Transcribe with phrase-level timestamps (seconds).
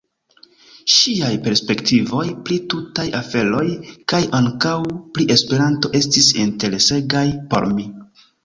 [0.93, 3.67] Ŝiaj perspektivoj pri tutaj aferoj,
[4.15, 4.75] kaj ankaŭ
[5.19, 7.91] pri Esperanto, estis interesegaj por mi.